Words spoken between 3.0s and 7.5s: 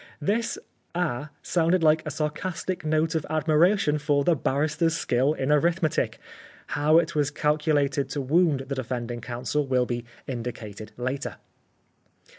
of admiration for the barrister's skill in arithmetic. How it was